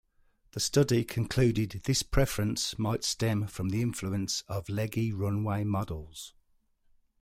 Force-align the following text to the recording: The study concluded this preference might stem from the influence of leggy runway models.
The 0.53 0.59
study 0.59 1.03
concluded 1.05 1.81
this 1.83 2.01
preference 2.01 2.79
might 2.79 3.03
stem 3.03 3.45
from 3.45 3.69
the 3.69 3.83
influence 3.83 4.41
of 4.47 4.67
leggy 4.67 5.11
runway 5.11 5.63
models. 5.63 6.33